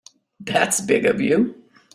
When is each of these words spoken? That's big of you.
That's 0.39 0.81
big 0.81 1.05
of 1.05 1.21
you. 1.21 1.63